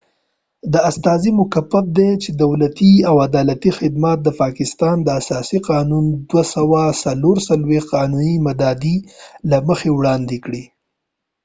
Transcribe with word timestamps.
دا 0.71 0.79
استازی 0.91 1.31
مکف 1.39 1.71
دي 1.97 2.09
چې 2.23 2.29
دولتي 2.43 2.93
او 3.09 3.15
عدلی 3.25 3.71
خدمات 3.79 4.17
د 4.23 4.29
پاکستان 4.41 4.95
د 5.03 5.07
اساسی 5.21 5.59
قانون 5.69 6.05
247 6.29 7.93
قانونی 7.93 8.35
مادي 8.45 8.95
له 9.49 9.57
مخې 9.67 9.89
وړاندي 9.97 10.37
کړي 10.45 10.63